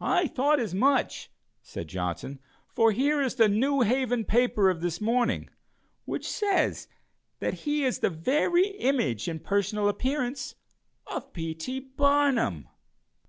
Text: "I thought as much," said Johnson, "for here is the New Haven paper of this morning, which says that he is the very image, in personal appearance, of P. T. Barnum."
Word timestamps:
"I 0.00 0.28
thought 0.28 0.60
as 0.60 0.72
much," 0.72 1.32
said 1.60 1.88
Johnson, 1.88 2.38
"for 2.68 2.92
here 2.92 3.20
is 3.20 3.34
the 3.34 3.48
New 3.48 3.80
Haven 3.80 4.24
paper 4.24 4.70
of 4.70 4.80
this 4.82 5.00
morning, 5.00 5.50
which 6.04 6.30
says 6.30 6.86
that 7.40 7.54
he 7.66 7.82
is 7.84 7.98
the 7.98 8.08
very 8.10 8.68
image, 8.68 9.26
in 9.26 9.40
personal 9.40 9.88
appearance, 9.88 10.54
of 11.08 11.32
P. 11.32 11.54
T. 11.56 11.80
Barnum." 11.80 12.68